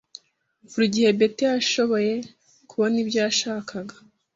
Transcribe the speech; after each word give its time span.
Buri 0.71 0.87
gihe 0.95 1.09
Betty 1.19 1.43
yashoboye 1.51 2.13
kubona 2.69 2.95
ibyo 3.03 3.17
yashakaga. 3.25 3.95